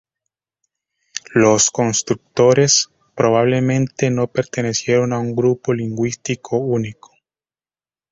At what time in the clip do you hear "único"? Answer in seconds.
6.57-7.11